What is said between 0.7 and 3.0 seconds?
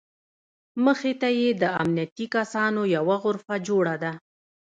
مخې ته یې د امنیتي کسانو